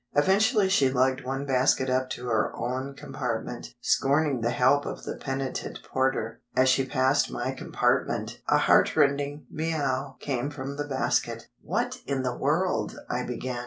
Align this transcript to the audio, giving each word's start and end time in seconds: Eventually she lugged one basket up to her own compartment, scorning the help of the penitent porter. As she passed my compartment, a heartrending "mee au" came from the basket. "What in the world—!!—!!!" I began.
Eventually 0.15 0.67
she 0.67 0.89
lugged 0.89 1.23
one 1.23 1.45
basket 1.45 1.87
up 1.87 2.09
to 2.09 2.25
her 2.25 2.51
own 2.55 2.95
compartment, 2.95 3.75
scorning 3.81 4.41
the 4.41 4.49
help 4.49 4.83
of 4.83 5.03
the 5.03 5.15
penitent 5.15 5.77
porter. 5.83 6.41
As 6.55 6.69
she 6.69 6.87
passed 6.87 7.29
my 7.29 7.51
compartment, 7.51 8.41
a 8.49 8.57
heartrending 8.57 9.45
"mee 9.51 9.75
au" 9.75 10.15
came 10.19 10.49
from 10.49 10.77
the 10.77 10.87
basket. 10.87 11.49
"What 11.61 11.99
in 12.07 12.23
the 12.23 12.35
world—!!—!!!" 12.35 12.97
I 13.11 13.23
began. 13.27 13.59